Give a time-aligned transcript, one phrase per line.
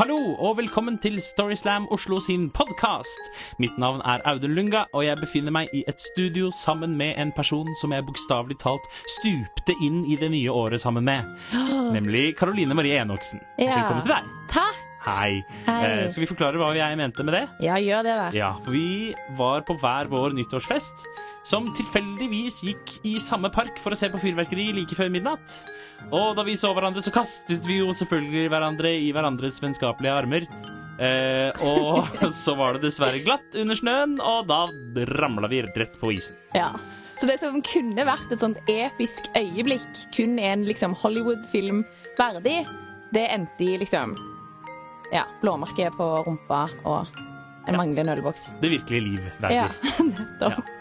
[0.00, 3.26] Hallo og velkommen til Storyslam Oslo sin podkast.
[3.60, 7.34] Mitt navn er Audun Lunga, og jeg befinner meg i et studio sammen med en
[7.36, 11.28] person som jeg bokstavelig talt stupte inn i det nye året sammen med.
[11.96, 13.44] Nemlig Karoline Marie Enoksen.
[13.58, 13.82] Ja.
[13.82, 14.38] Velkommen til deg.
[14.48, 14.86] Takk!
[15.00, 15.40] Hei.
[15.64, 15.80] Hei.
[15.86, 17.44] Eh, skal vi forklare hva jeg mente med det?
[17.64, 18.28] Ja, gjør det, da.
[18.36, 21.06] Ja, for vi var på hver vår nyttårsfest,
[21.48, 25.54] som tilfeldigvis gikk i samme park for å se på fyrverkeri like før midnatt.
[26.12, 30.48] Og da vi så hverandre, så kastet vi jo selvfølgelig hverandre i hverandres vennskapelige armer.
[31.00, 32.10] Eh, og
[32.42, 34.66] så var det dessverre glatt under snøen, og da
[35.16, 36.36] ramla vi rett på isen.
[36.52, 36.74] Ja.
[37.16, 41.82] Så det som kunne vært et sånt episk øyeblikk, kun en liksom Hollywood-film
[42.20, 42.62] verdig,
[43.12, 44.14] det endte i liksom
[45.12, 47.20] ja, blåmerke på rumpa og
[47.68, 48.50] en manglende ølboks.
[48.62, 49.60] Det virkelige liv verdig.
[49.60, 49.68] Ja,
[50.14, 50.76] nettopp.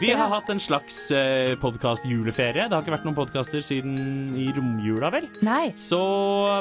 [0.00, 2.70] Vi har hatt en slags eh, podkast-juleferie.
[2.70, 5.26] Det har ikke vært noen podkaster siden i romjula, vel?
[5.44, 5.74] Nei.
[5.76, 5.98] Så,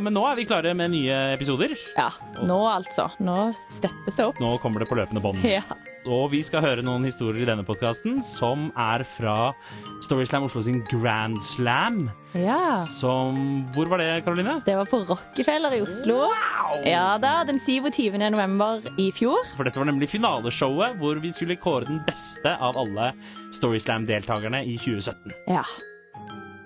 [0.03, 1.71] men nå er vi klare med nye episoder.
[1.95, 2.09] Ja,
[2.43, 3.07] nå altså.
[3.23, 4.41] Nå steppes det opp.
[4.43, 5.39] Nå kommer det på løpende bånd.
[5.59, 5.63] Ja.
[6.07, 9.51] Og vi skal høre noen historier i denne podkasten som er fra
[10.05, 12.09] Storyslam Oslo sin Grand Slam.
[12.33, 12.75] ja.
[12.79, 14.61] Som Hvor var det, Karoline?
[14.65, 16.29] Det var på Rockefeller i Oslo.
[16.87, 18.15] Ja da, den 27.
[18.31, 19.43] november i fjor.
[19.57, 23.11] For dette var nemlig finaleshowet hvor vi skulle kåre den beste av alle
[23.55, 25.35] Storyslam-deltakerne i 2017.
[25.51, 25.65] Ja.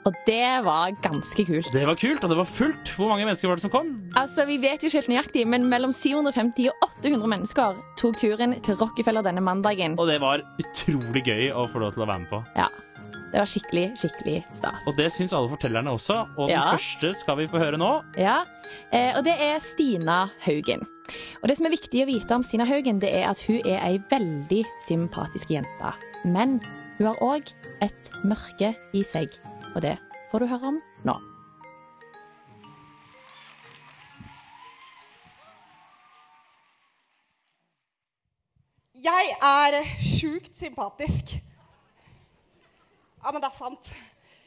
[0.06, 1.70] Og det var ganske kult.
[1.72, 2.90] Det var kult, og det var fullt.
[2.98, 3.92] Hvor mange mennesker var det som kom?
[4.20, 8.58] Altså, Vi vet jo ikke helt nøyaktig, men mellom 750 og 800 mennesker tok turen
[8.62, 9.96] til Rockefeller denne mandagen.
[10.00, 12.44] Og det var utrolig gøy å få lov til å være med på.
[12.60, 12.68] Ja,
[13.34, 14.84] Det var skikkelig, skikkelig stas.
[14.86, 16.20] Og det syns alle fortellerne også.
[16.38, 16.72] Og den Ja.
[16.76, 18.04] første skal vi få høre nå.
[18.16, 18.44] Ja,
[18.92, 20.86] eh, Og det er Stina Haugen.
[21.42, 23.80] Og det som er viktig å vite om Stina Haugen, det er at hun er
[23.88, 25.94] ei veldig sympatisk jente.
[26.26, 26.60] Men
[27.00, 29.30] hun har òg et mørke i seg,
[29.74, 29.98] og det
[30.32, 31.16] får du høre om nå.
[39.04, 41.34] Jeg er sjukt sympatisk.
[43.20, 43.90] Ja, men det er sant.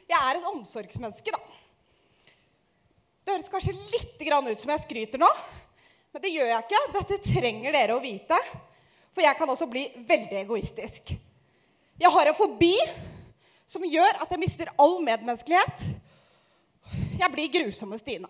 [0.07, 1.39] Jeg er et omsorgsmenneske, da.
[3.27, 5.27] Det høres kanskje litt ut som jeg skryter nå,
[6.13, 6.81] men det gjør jeg ikke.
[6.95, 8.37] Dette trenger dere å vite,
[9.11, 11.11] for jeg kan også bli veldig egoistisk.
[11.99, 12.73] Jeg har en fobi
[13.67, 15.87] som gjør at jeg mister all medmenneskelighet.
[17.19, 18.29] Jeg blir grusomme Stina.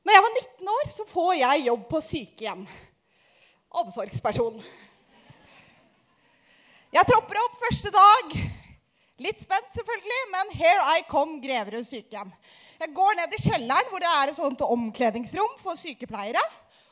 [0.00, 2.62] Når jeg var 19 år, så får jeg jobb på sykehjem
[3.70, 4.56] omsorgsperson.
[6.90, 8.32] Jeg tropper opp første dag.
[9.20, 12.32] Litt spent, selvfølgelig, men here I come, Greverud sykehjem.
[12.80, 16.42] Jeg går ned i kjelleren, hvor det er et sånt omkledningsrom for sykepleiere.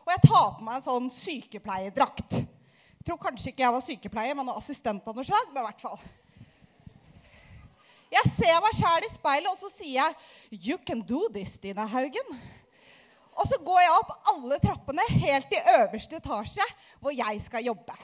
[0.04, 2.36] Og jeg tar på meg en sånn sykepleierdrakt.
[3.08, 5.46] Tror kanskje ikke jeg var sykepleier, men assistent av noe slag.
[5.54, 6.00] Men i hvert fall.
[8.12, 11.86] Jeg ser meg sjæl i speilet, og så sier jeg You can do this, Dina
[11.88, 12.36] Haugen.
[13.32, 16.68] Og så går jeg opp alle trappene helt i øverste etasje,
[17.00, 17.96] hvor jeg skal jobbe.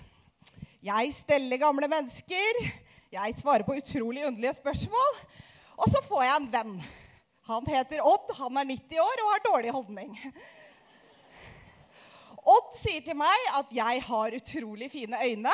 [0.89, 2.65] Jeg steller gamle mennesker.
[3.13, 5.23] Jeg svarer på utrolig underlige spørsmål.
[5.77, 6.77] Og så får jeg en venn.
[7.51, 8.33] Han heter Odd.
[8.41, 10.17] Han er 90 år og har dårlig holdning.
[12.45, 15.53] Odd sier til meg at jeg har utrolig fine øyne.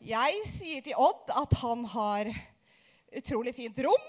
[0.00, 2.30] Jeg sier til Odd at han har
[3.16, 4.06] utrolig fint rom.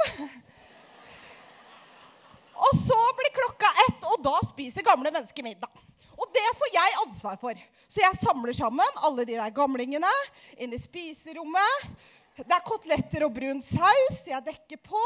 [2.57, 5.83] Og så blir klokka ett, og da spiser gamle mennesker middag.
[6.17, 7.59] Og det får jeg ansvar for.
[7.91, 10.13] Så jeg samler sammen alle de der gamlingene
[10.55, 11.91] inn i spiserommet.
[12.37, 14.23] Det er koteletter og brun saus.
[14.29, 15.03] Jeg dekker på.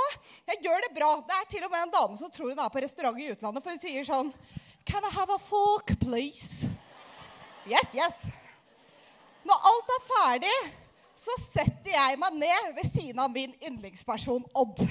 [0.51, 1.13] Jeg gjør det bra.
[1.25, 3.63] Det er til og med en dame som tror hun er på restaurant i utlandet,
[3.63, 4.31] for hun sier sånn
[4.85, 6.67] Can I have a fork, please?
[7.67, 8.17] Yes, yes.
[9.45, 10.57] Når alt er ferdig,
[11.17, 14.81] så setter jeg meg ned ved siden av min yndlingsperson Odd.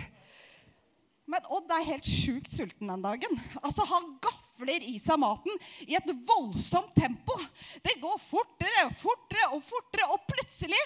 [1.31, 3.41] Men Odd er helt sjukt sulten den dagen.
[3.63, 7.37] Altså, Han gafler i seg maten i et voldsomt tempo.
[7.83, 10.83] Det går fortere og fortere og fortere, og plutselig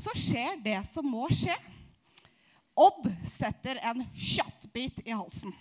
[0.00, 1.56] så skjer det som må skje.
[2.80, 5.52] Odd setter en kjøttbit i halsen.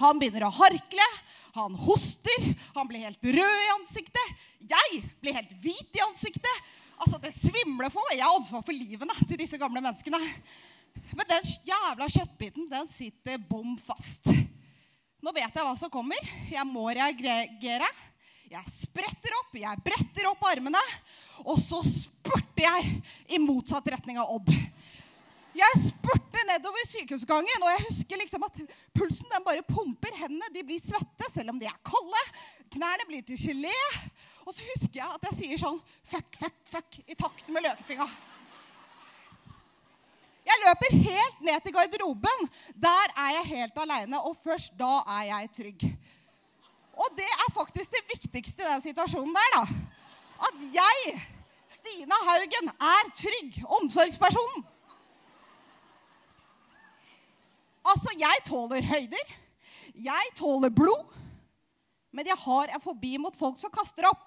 [0.00, 1.06] Han begynner å harkle,
[1.56, 4.34] han hoster, han blir helt rød i ansiktet.
[4.70, 6.64] Jeg blir helt hvit i ansiktet.
[6.96, 8.18] Altså, Det svimler for meg.
[8.18, 10.20] Jeg har ansvar for livene til disse gamle menneskene.
[11.12, 14.28] Men den jævla kjøttbiten den sitter bom fast.
[15.20, 16.20] Nå vet jeg hva som kommer.
[16.50, 17.88] Jeg må reagere.
[18.46, 20.78] Jeg spretter opp, jeg bretter opp armene,
[21.42, 22.92] og så spurter jeg
[23.34, 24.52] i motsatt retning av Odd.
[25.56, 28.58] Jeg spurter nedover sykehusgangen, og jeg husker liksom at
[28.96, 30.12] pulsen den bare pumper.
[30.18, 32.22] Hendene de blir svette, selv om de er kalde.
[32.74, 33.76] Knærne blir til gelé.
[34.44, 35.78] Og så husker jeg at jeg sier sånn
[36.10, 38.06] fuck, fuck, fuck i takt med løkepinga.
[40.46, 42.46] Jeg løper helt ned til garderoben.
[42.84, 45.88] Der er jeg helt aleine, og først da er jeg trygg.
[46.96, 49.64] Og det er faktisk det viktigste i den situasjonen der, da.
[50.46, 51.18] At jeg,
[51.80, 53.58] Stina Haugen, er trygg.
[53.80, 54.64] Omsorgspersonen.
[57.86, 59.36] Altså, jeg tåler høyder.
[59.94, 61.14] Jeg tåler blod.
[62.16, 64.26] Men jeg har en fobi mot folk som kaster opp.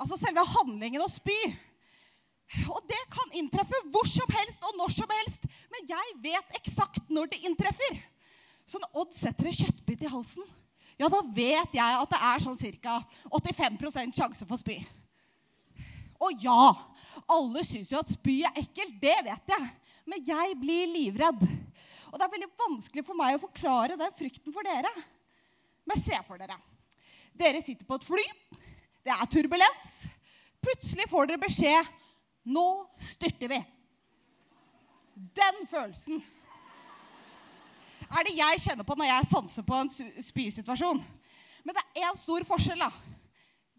[0.00, 1.36] Altså selve handlingen å spy.
[2.68, 5.46] Og det kan inntreffe hvor som helst og når som helst.
[5.72, 8.00] Men jeg vet eksakt når det inntreffer.
[8.66, 10.44] Så når Odd setter en kjøttbit i halsen,
[10.96, 13.00] ja, da vet jeg at det er sånn ca.
[13.34, 14.78] 85% sjanse for spy.
[16.22, 16.70] Og ja,
[17.28, 18.96] alle syns jo at spy er ekkelt.
[19.02, 19.70] Det vet jeg.
[20.08, 21.42] Men jeg blir livredd.
[22.14, 24.90] Og det er veldig vanskelig for meg å forklare den frykten for dere.
[25.82, 26.54] Men se for dere.
[27.34, 28.24] Dere sitter på et fly.
[29.02, 29.96] Det er turbulens.
[30.62, 31.90] Plutselig får dere beskjed
[32.54, 32.62] Nå
[33.00, 33.58] styrter vi.
[35.34, 36.20] Den følelsen
[38.04, 39.90] er det jeg kjenner på når jeg sanser på en
[40.28, 41.00] spysituasjon.
[41.64, 42.84] Men det er én stor forskjell.
[42.84, 42.92] da.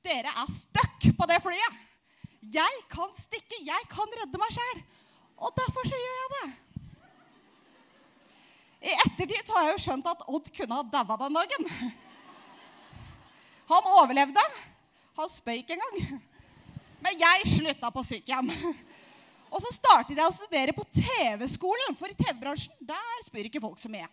[0.03, 1.81] Dere er stuck på det flyet.
[2.51, 4.83] Jeg kan stikke, jeg kan redde meg sjæl.
[5.39, 6.64] Og derfor så gjør jeg det.
[9.15, 11.69] Ettertid så har jeg jo skjønt at Odd kunne ha daua den dagen.
[13.69, 14.41] Han overlevde.
[15.15, 16.17] Han spøy ikke engang.
[16.99, 18.51] Men jeg slutta på sykehjem.
[19.47, 23.79] Og så startet jeg å studere på TV-skolen, for i TV-bransjen der spyr ikke folk
[23.79, 24.09] så mye.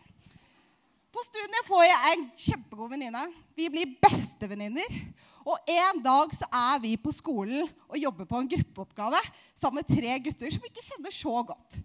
[1.10, 3.24] På studiet får jeg en kjempegod venninne.
[3.58, 5.02] Vi blir bestevenninner.
[5.42, 9.18] Og en dag så er vi på skolen og jobber på en gruppeoppgave
[9.58, 11.80] sammen med tre gutter som vi ikke kjenner så godt.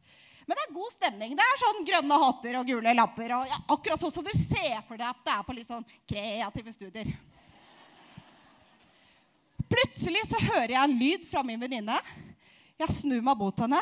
[0.47, 1.33] Men det er god stemning.
[1.35, 3.33] Det er sånn grønne hatter og gule lapper.
[3.35, 5.83] og ja, Akkurat sånn som dere ser for dere at det er på litt sånn
[6.07, 7.09] kreative studier.
[9.67, 11.99] Plutselig så hører jeg en lyd fra min venninne.
[12.79, 13.81] Jeg snur meg mot henne.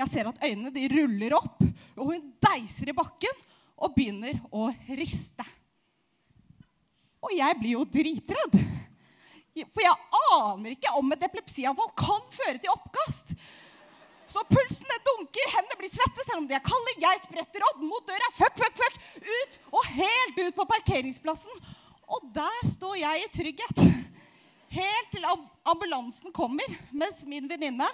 [0.00, 1.62] Jeg ser at øynene de ruller opp,
[1.94, 3.42] og hun deiser i bakken
[3.78, 4.66] og begynner å
[4.98, 5.46] riste.
[7.20, 8.58] Og jeg blir jo dritredd.
[9.60, 13.34] For jeg aner ikke om et epilepsianfall kan føre til oppkast.
[14.30, 16.94] Så pulsene dunker, hendene blir svette selv om de er kalde.
[17.02, 21.64] Jeg spretter opp mot døra, fuck, fuck, fuck, ut og helt ut på parkeringsplassen.
[22.10, 23.82] Og der står jeg i trygghet.
[24.70, 25.26] Helt til
[25.66, 27.88] ambulansen kommer, mens min venninne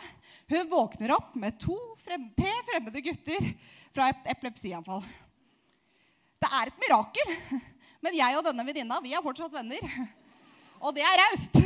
[0.52, 1.64] hun våkner opp med
[2.04, 3.48] frem, tre fremmede gutter
[3.96, 5.00] fra epilepsianfall.
[6.36, 7.32] Det er et mirakel.
[8.04, 9.82] Men jeg og denne venninna vi er fortsatt venner.
[10.84, 11.56] Og det er raust.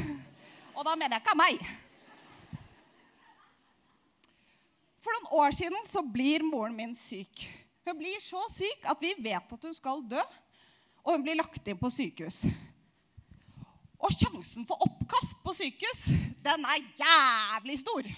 [0.78, 1.64] Og da mener jeg ikke av meg.
[5.00, 7.46] For noen år siden så blir moren min syk.
[7.86, 10.20] Hun blir så syk at vi vet at hun skal dø,
[11.00, 12.42] og hun blir lagt inn på sykehus.
[14.00, 16.04] Og sjansen for oppkast på sykehus,
[16.44, 18.08] den er jævlig stor.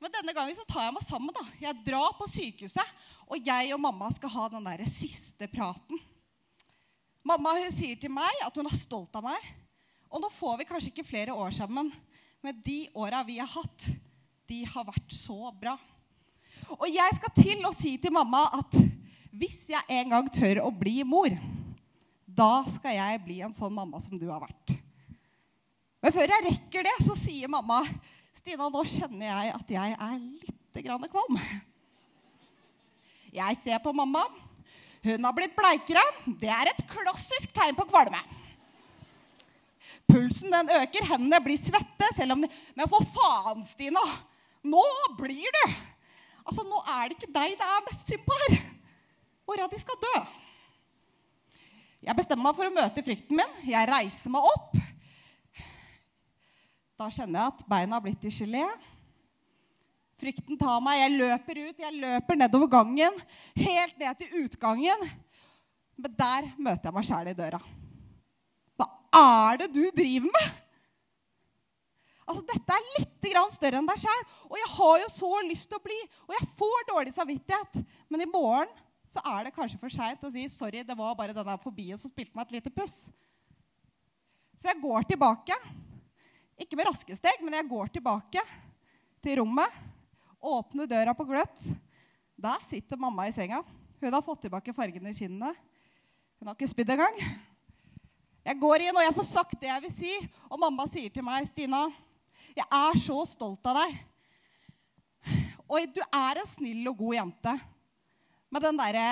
[0.00, 1.32] Men denne gangen så tar jeg meg sammen.
[1.32, 1.44] da.
[1.62, 2.94] Jeg drar på sykehuset,
[3.24, 6.00] og jeg og mamma skal ha den der siste praten.
[7.24, 9.46] Mamma hun sier til meg at hun er stolt av meg.
[10.12, 11.88] Og nå får vi kanskje ikke flere år sammen,
[12.44, 13.86] men de åra vi har hatt,
[14.50, 15.74] de har vært så bra.
[16.78, 18.76] Og jeg skal til å si til mamma at
[19.34, 21.32] hvis jeg en gang tør å bli mor,
[22.24, 24.74] da skal jeg bli en sånn mamma som du har vært.
[26.04, 27.82] Men før jeg rekker det, så sier mamma
[28.34, 31.38] Stina, nå kjenner jeg at jeg er litt grann kvalm.
[33.32, 34.24] Jeg ser på mamma.
[35.04, 36.02] Hun har blitt bleikere.
[36.42, 38.20] Det er et klassisk tegn på kvalme.
[40.10, 42.10] Pulsen den øker, hendene blir svette.
[42.16, 44.04] selv om de, Men for faen, Stina!
[44.64, 44.84] Nå
[45.18, 45.64] blir du!
[46.44, 48.56] Altså, Nå er det ikke deg det er mest synd på her.
[49.44, 50.16] Mora di skal dø.
[52.04, 53.54] Jeg bestemmer meg for å møte frykten min.
[53.64, 54.74] Jeg reiser meg opp.
[57.00, 58.64] Da kjenner jeg at beina har blitt i gelé.
[60.20, 61.00] Frykten tar meg.
[61.00, 61.80] Jeg løper ut.
[61.80, 63.16] Jeg løper nedover gangen,
[63.56, 65.08] helt ned til utgangen.
[65.96, 67.60] Men der møter jeg meg sjæl i døra.
[68.76, 68.88] Hva
[69.20, 70.63] er det du driver med?
[72.24, 73.10] Altså, Dette er litt
[73.54, 74.24] større enn deg sjøl.
[74.48, 75.98] Og jeg har jo så lyst til å bli.
[76.28, 77.78] Og jeg får dårlig samvittighet.
[78.08, 78.72] Men i morgen
[79.14, 82.10] så er det kanskje for seint å si sorry, det var bare denne fobien som
[82.10, 83.04] spilte meg et lite puss.
[84.58, 85.56] Så jeg går tilbake.
[86.58, 88.42] Ikke med raske steg, men jeg går tilbake
[89.22, 89.80] til rommet.
[90.44, 91.62] Åpner døra på gløtt.
[92.34, 93.62] Der sitter mamma i senga.
[94.02, 95.54] Hun har fått tilbake fargen i kinnene.
[96.38, 97.20] Hun har ikke spydd engang.
[98.44, 100.16] Jeg går inn, og jeg får sagt det jeg vil si.
[100.50, 101.86] Og mamma sier til meg, 'Stina,
[102.54, 104.02] jeg er så stolt av deg.'
[105.64, 107.54] Og du er en snill og god jente.
[108.52, 109.06] Men den derre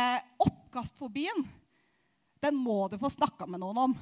[0.45, 1.47] oppkastfobien,
[2.45, 3.95] den må du få snakka med noen om.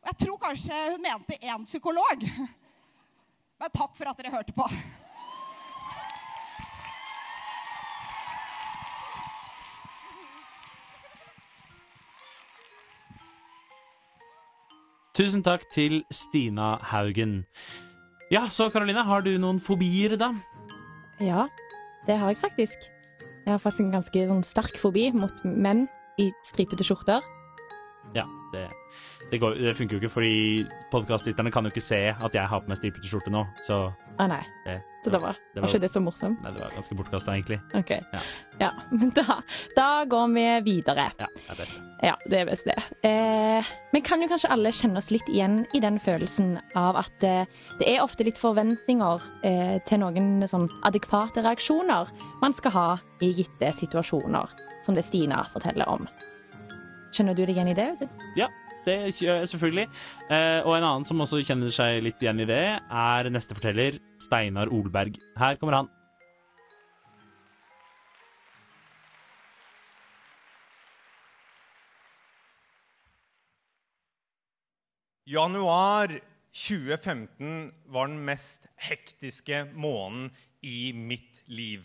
[0.00, 2.24] Og jeg tror kanskje hun mente én psykolog.
[3.60, 4.66] Men takk for at dere hørte på.
[15.20, 17.42] Tusen takk til Stina Haugen.
[18.32, 20.30] Ja, så Karoline, har du noen fobier, da?
[21.20, 21.42] Ja,
[22.08, 22.86] det har jeg faktisk.
[23.44, 25.82] Jeg har faktisk en ganske sånn, sterk fobi mot menn
[26.16, 27.20] i stripete skjorter.
[28.16, 28.24] Ja,
[28.54, 28.64] det,
[29.28, 30.32] det, går, det funker jo ikke, fordi
[30.94, 34.26] podkastlytterne kan jo ikke se at jeg har på meg stripete skjorte nå, så Å
[34.28, 36.42] nei, det, så det var, det var ikke det så morsomt?
[36.44, 37.56] Nei, det var ganske bortkasta, egentlig.
[37.78, 37.92] OK.
[38.12, 38.20] Ja.
[38.60, 39.38] Ja, men da,
[39.72, 41.06] da går vi videre.
[41.16, 41.78] Ja, det er best.
[42.04, 42.76] Ja, det er best det.
[43.08, 47.24] Eh, men kan jo kanskje alle kjenne oss litt igjen i den følelsen av at
[47.24, 47.48] eh,
[47.80, 52.12] det er ofte litt forventninger eh, til noen sånn adekvate reaksjoner
[52.44, 52.88] man skal ha
[53.24, 54.52] i gitte situasjoner,
[54.84, 56.04] som det Stina forteller om.
[57.16, 57.88] Kjenner du deg igjen i det?
[58.36, 58.52] Ja,
[58.86, 59.86] det gjør jeg selvfølgelig.
[60.30, 64.00] Eh, og en annen som også kjenner seg litt igjen i det, er neste forteller,
[64.22, 65.20] Steinar Olberg.
[65.40, 65.90] Her kommer han.
[75.30, 76.10] Januar
[76.50, 80.32] 2015 var den mest hektiske måneden
[80.66, 81.84] i mitt liv.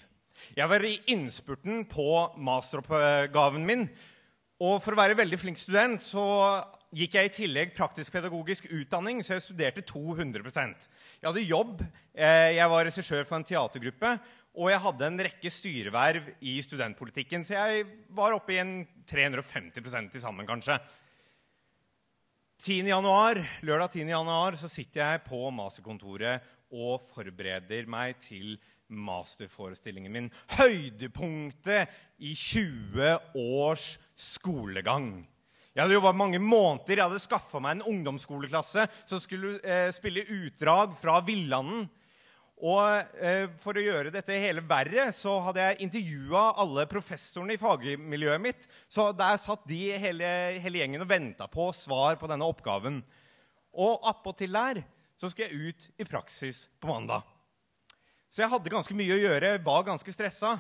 [0.58, 2.08] Jeg var i innspurten på
[2.42, 3.86] masteroppgaven min.
[4.64, 6.24] Og for å være veldig flink student så
[6.96, 10.88] gikk jeg i tillegg praktisk-pedagogisk utdanning, så jeg studerte 200%
[11.20, 11.84] Jeg hadde jobb,
[12.14, 14.14] eh, jeg var regissør for en teatergruppe,
[14.56, 19.76] og jeg hadde en rekke styreverv i studentpolitikken, så jeg var oppe i en 350
[20.14, 20.80] til sammen, kanskje.
[22.64, 22.88] 10.
[22.88, 24.08] Januar, lørdag 10.
[24.08, 28.56] januar så sitter jeg på masterkontoret og forbereder meg til
[28.88, 30.32] masterforestillingen min.
[30.56, 31.92] Høydepunktet
[32.24, 35.28] i 20 års skolegang.
[35.76, 37.02] Jeg hadde jobba mange måneder.
[37.02, 41.90] Jeg hadde skaffa meg en ungdomsskoleklasse som skulle eh, spille utdrag fra Villanden.
[42.64, 47.60] Og eh, For å gjøre dette hele verre så hadde jeg intervjua alle professorene i
[47.60, 48.70] fagmiljøet mitt.
[48.88, 50.32] Så der satt de hele,
[50.64, 53.02] hele gjengen og venta på svar på denne oppgaven.
[53.76, 54.80] Og appåtil der
[55.20, 57.28] så skulle jeg ut i praksis på mandag.
[58.32, 60.56] Så jeg hadde ganske mye å gjøre, var ganske stressa.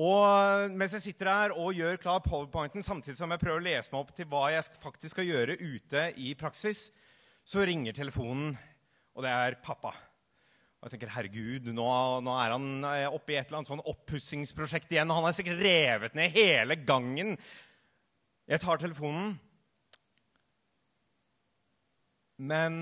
[0.00, 3.92] Og mens jeg sitter her og gjør klar powerpointen samtidig som jeg prøver å lese
[3.92, 6.86] meg opp til hva jeg faktisk skal gjøre ute i praksis,
[7.44, 8.54] så ringer telefonen,
[9.12, 9.92] og det er pappa.
[10.80, 11.84] Og jeg tenker, herregud, nå,
[12.24, 15.12] nå er han eh, oppe i et eller annet sånn oppussingsprosjekt igjen.
[15.12, 17.36] og Han har sikkert revet ned hele gangen.
[18.50, 19.36] Jeg tar telefonen.
[22.42, 22.74] Men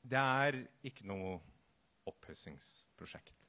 [0.00, 1.36] det er ikke noe
[2.08, 3.41] oppussingsprosjekt.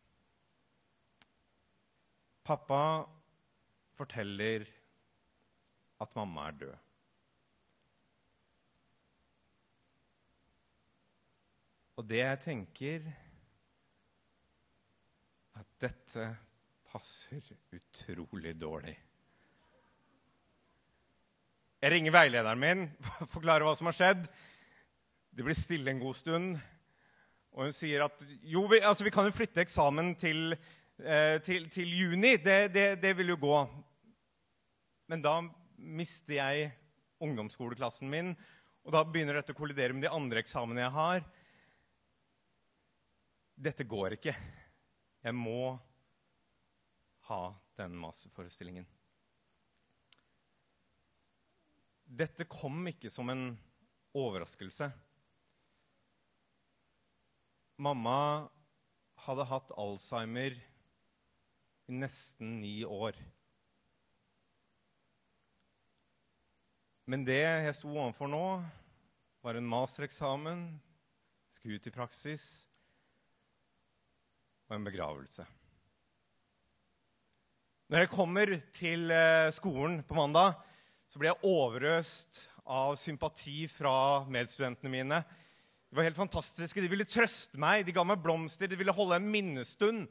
[2.43, 3.05] Pappa
[3.95, 4.65] forteller
[6.03, 6.73] at mamma er død.
[11.93, 13.12] Og det jeg tenker
[15.53, 16.23] At dette
[16.89, 18.95] passer utrolig dårlig.
[21.83, 22.83] Jeg ringer veilederen min,
[23.35, 24.27] forklarer hva som har skjedd.
[25.33, 26.55] Det blir stille en god stund.
[27.53, 30.55] Og hun sier at jo, vi, altså, vi kan jo flytte eksamen til,
[31.43, 32.38] til, til juni.
[32.39, 33.57] Det, det, det, vil jo gå.
[35.12, 35.36] Men da
[35.75, 36.69] mister jeg
[37.24, 38.33] ungdomsskoleklassen min,
[38.83, 41.25] og da begynner dette å kollidere med de andre eksamene jeg har.
[43.53, 44.33] Dette går ikke.
[45.24, 45.75] Jeg må
[47.29, 47.43] ha
[47.79, 48.88] den masterforestillingen.
[52.03, 53.53] Dette kom ikke som en
[54.13, 54.89] overraskelse.
[57.81, 58.17] Mamma
[59.24, 60.60] hadde hatt Alzheimer
[61.89, 63.17] i nesten ni år.
[67.09, 68.45] Men det jeg sto overfor nå,
[69.43, 70.67] var en mastereksamen,
[71.51, 72.45] skulle ut i praksis
[74.69, 75.43] og en begravelse.
[77.91, 80.55] Når jeg kommer til eh, skolen på mandag,
[81.11, 85.19] så blir jeg overøst av sympati fra medstudentene mine.
[85.91, 86.81] De var helt fantastiske.
[86.81, 90.07] De ville trøste meg, de ga meg blomster, de ville holde en minnestund.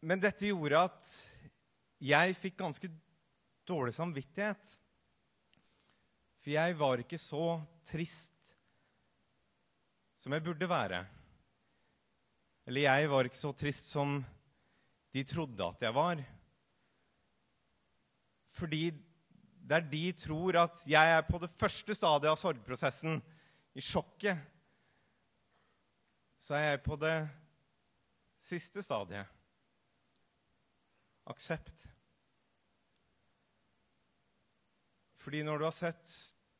[0.00, 1.12] Men dette gjorde at
[2.00, 2.88] jeg fikk ganske
[3.68, 4.76] dårlig samvittighet.
[6.40, 8.32] For jeg var ikke så trist
[10.20, 11.02] som jeg burde være.
[12.68, 14.20] Eller jeg var ikke så trist som
[15.12, 16.20] de trodde at jeg var.
[18.56, 18.82] Fordi
[19.70, 23.20] der de tror at jeg er på det første stadiet av sorgprosessen,
[23.70, 24.34] i sjokket,
[26.40, 27.14] så er jeg på det
[28.42, 29.28] siste stadiet.
[31.30, 31.86] Aksept.
[35.20, 36.14] Fordi når du har sett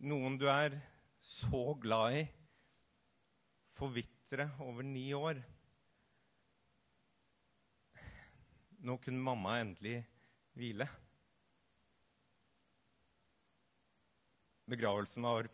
[0.07, 0.79] noen du er
[1.21, 2.25] så glad i,
[3.77, 5.41] forvitre over ni år
[8.81, 9.99] Nå kunne mamma endelig
[10.57, 10.87] hvile.
[14.71, 15.49] begravelsen var,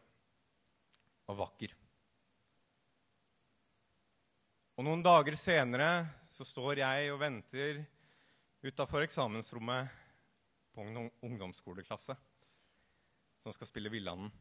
[1.26, 1.74] var vakker.
[4.76, 5.90] Og noen dager senere
[6.28, 7.80] så står jeg og venter
[8.66, 9.88] utafor eksamensrommet
[10.74, 12.16] på en ungdomsskoleklasse
[13.42, 14.32] som skal spille Villanden.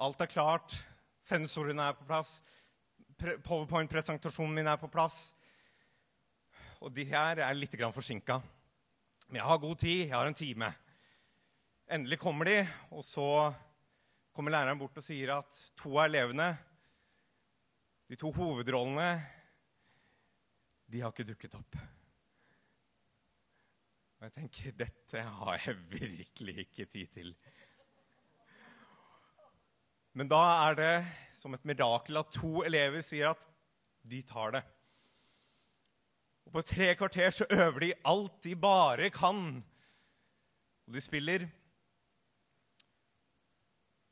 [0.00, 0.76] Alt er klart.
[1.20, 2.38] Sensorene er på plass.
[3.20, 5.34] Powerpoint-presentasjonen min er på plass.
[6.80, 8.38] Og de her er litt forsinka.
[9.28, 10.06] Men jeg har god tid.
[10.06, 10.72] Jeg har en time.
[11.90, 13.52] Endelig kommer de, og så
[14.32, 16.52] kommer læreren bort og sier at to av elevene,
[18.06, 19.10] de to hovedrollene,
[20.90, 21.76] de har ikke dukket opp.
[24.20, 27.28] Og jeg tenker dette har jeg virkelig ikke tid til.
[30.12, 30.96] Men da er det
[31.38, 33.46] som et mirakel at to elever sier at
[34.04, 34.60] de tar det.
[36.44, 39.40] Og på tre kvarter så øver de alt de bare kan.
[40.84, 41.46] Og de spiller.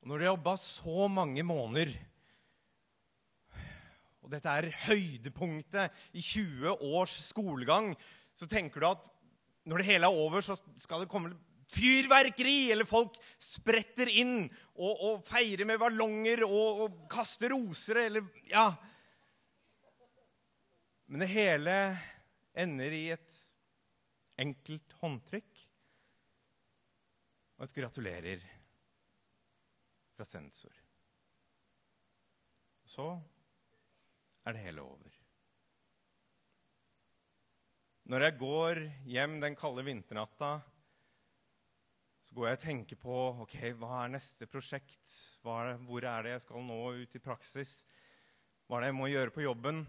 [0.00, 1.92] Og når de har jobba så mange måneder
[4.22, 7.94] Og dette er høydepunktet i 20 års skolegang,
[8.36, 9.06] så tenker du at
[9.68, 11.34] når det hele er over, så skal det komme
[11.68, 18.28] fyrverkeri, eller folk spretter inn og, og feirer med ballonger og, og kaster roser, eller
[18.48, 18.70] Ja.
[21.08, 21.74] Men det hele
[22.58, 23.36] ender i et
[24.38, 25.62] enkelt håndtrykk
[27.58, 28.44] og et gratulerer
[30.14, 30.74] fra sensor.
[32.88, 33.08] Så
[34.44, 35.17] er det hele over.
[38.08, 40.62] Når jeg går hjem den kalde vinternatta,
[42.24, 45.12] så går jeg og tenker på ok, hva er neste prosjekt.
[45.44, 47.82] Er det, hvor er det jeg skal nå ut i praksis?
[48.64, 49.82] Hva er det jeg må gjøre på jobben?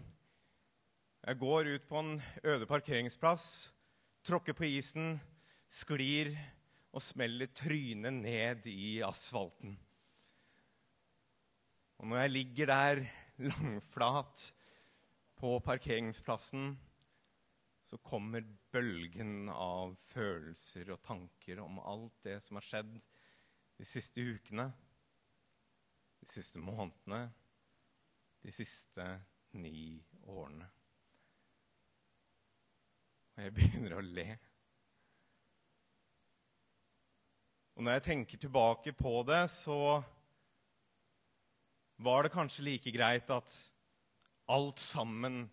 [1.24, 2.12] Jeg går ut på en
[2.44, 3.46] øde parkeringsplass,
[4.28, 5.16] tråkker på isen,
[5.64, 6.34] sklir
[6.92, 9.78] og smeller trynet ned i asfalten.
[11.96, 13.02] Og når jeg ligger der
[13.48, 14.46] langflat
[15.40, 16.74] på parkeringsplassen,
[17.90, 22.92] så kommer bølgen av følelser og tanker om alt det som har skjedd
[23.80, 24.68] de siste ukene,
[26.22, 27.24] de siste månedene,
[28.46, 29.08] de siste
[29.58, 30.70] ni årene.
[33.34, 34.28] Og jeg begynner å le.
[37.74, 39.80] Og når jeg tenker tilbake på det, så
[41.98, 43.62] var det kanskje like greit at
[44.46, 45.48] alt sammen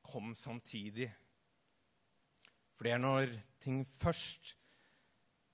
[0.00, 1.12] kom samtidig.
[2.76, 4.56] For det er når ting først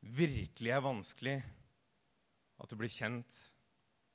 [0.00, 1.38] virkelig er vanskelig,
[2.59, 3.42] at du blir kjent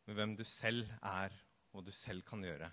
[0.08, 1.36] med hvem du selv er,
[1.74, 2.70] og du selv kan gjøre.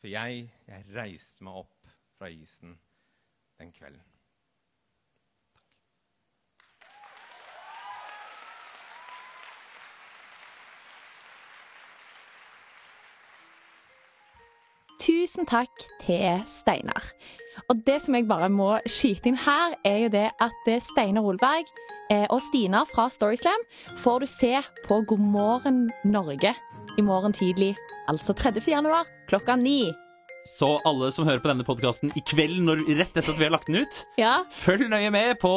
[0.00, 2.74] For jeg, jeg reiste meg opp fra isen
[3.58, 4.02] den kvelden.
[15.02, 17.08] Tusen takk til Steinar.
[17.72, 21.24] Og det som jeg bare må skyte inn her, er jo det at eh, Steinar
[21.24, 21.70] Olberg
[22.12, 23.62] eh, og Stina fra Storyslam
[24.02, 24.50] får du se
[24.84, 26.52] på God morgen Norge
[27.00, 27.70] i morgen tidlig,
[28.12, 28.66] altså 30.
[28.68, 29.86] januar klokka ni.
[30.58, 33.54] Så alle som hører på denne podkasten i kveld, når, rett etter at vi har
[33.54, 34.42] lagt den ut, Ja.
[34.52, 35.52] følg nøye med på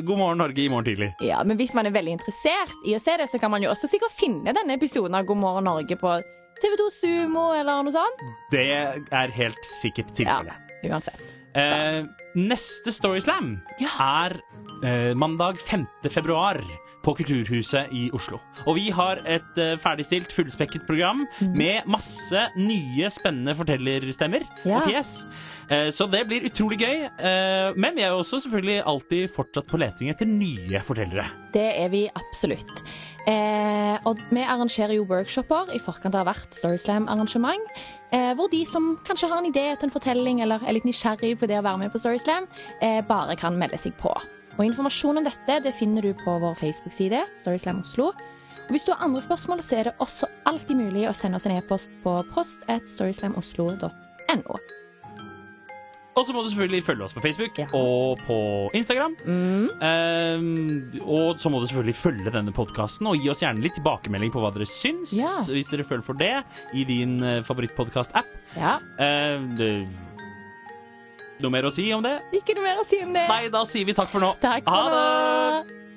[0.00, 1.12] God morgen Norge i morgen tidlig.
[1.22, 3.70] ja, men hvis man er veldig interessert i å se det, så kan man jo
[3.70, 6.16] også sikkert finne denne episoden av God morgen Norge på
[6.64, 8.26] TV2 Sumo eller noe sånt.
[8.50, 8.66] Det
[9.12, 10.58] er helt sikkert tilfellet.
[10.88, 11.36] Uansett.
[11.54, 14.24] Eh, neste Storyslam Ja.
[14.26, 14.40] er
[14.82, 15.86] eh, mandag 5.
[16.10, 16.60] februar
[17.02, 18.38] på Kulturhuset i Oslo.
[18.66, 21.56] Og vi har et eh, ferdigstilt, fullspekket program Mhm.
[21.58, 24.76] med masse nye, spennende fortellerstemmer Ja.
[24.76, 25.26] og fjes.
[25.68, 27.08] Eh, så det blir utrolig gøy.
[27.18, 31.26] Eh, men vi er jo også selvfølgelig alltid fortsatt på leting etter nye fortellere.
[31.52, 32.84] Det er vi absolutt.
[33.26, 37.60] Eh, og vi arrangerer jo workshoper i forkant av hvert Storyslam-arrangement.
[38.12, 41.36] Eh, hvor de som kanskje har en idé til en fortelling eller er litt nysgjerrig
[41.38, 42.46] på det å være med på Storyslam,
[42.80, 44.12] eh, bare kan melde seg på.
[44.58, 48.10] Og Informasjon om dette det finner du på vår Facebook-side, Storyslam Oslo.
[48.62, 51.48] Og hvis du har andre spørsmål, så er det også alltid mulig å sende oss
[51.48, 54.60] en e-post på post at storyslamoslo.no.
[56.12, 57.66] Og så må du selvfølgelig følge oss på Facebook Ja.
[57.72, 58.36] og på
[58.76, 59.14] Instagram.
[59.24, 59.68] Mm.
[59.80, 64.32] Um, og så må du selvfølgelig følge denne podkasten og gi oss gjerne litt tilbakemelding
[64.34, 65.14] på hva dere syns.
[65.16, 65.30] Ja.
[65.48, 66.34] Hvis dere føler for det
[66.76, 68.28] i din uh, favorittpodkast-app.
[68.60, 68.74] Ja.
[69.00, 69.88] Eh, det-
[71.44, 72.16] noe mer å si om det?
[72.38, 73.26] Ikke noe mer å si om det.
[73.28, 74.32] Nei, da sier vi takk for nå.
[74.42, 75.76] Takk Ha for det!
[75.76, 75.91] nå.